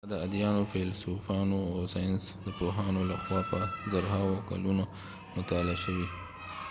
دا 0.09 0.15
د 0.19 0.21
اديانو 0.25 0.61
،فیلسوفانو 0.71 1.59
او 1.73 1.79
ساینس 1.93 2.23
د 2.45 2.47
پوهانو 2.57 3.01
له 3.09 3.15
خوا 3.23 3.39
په 3.51 3.59
زرهاو 3.91 4.43
کلونه 4.49 4.83
مطالعه 5.37 5.77
شوي 5.83 6.07